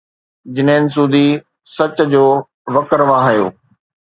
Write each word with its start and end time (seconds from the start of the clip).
جــنـِـين 0.55 0.83
ســودي 0.93 1.27
ســچ، 1.75 1.97
جو 2.13 2.25
وکــر 2.73 3.01
وهايو 3.09 3.47